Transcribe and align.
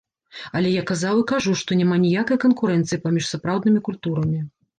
Але 0.59 0.69
я 0.75 0.83
казаў 0.91 1.19
і 1.21 1.25
кажу, 1.31 1.53
што 1.59 1.77
няма 1.81 1.99
ніякай 2.07 2.41
канкурэнцыі 2.45 3.01
паміж 3.05 3.29
сапраўднымі 3.35 3.85
культурамі. 3.91 4.43